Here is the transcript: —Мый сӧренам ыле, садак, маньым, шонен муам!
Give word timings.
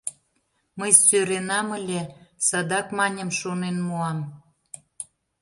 —Мый 0.79 0.91
сӧренам 1.05 1.67
ыле, 1.77 2.01
садак, 2.47 2.87
маньым, 2.97 3.29
шонен 3.39 3.75
муам! 3.85 4.19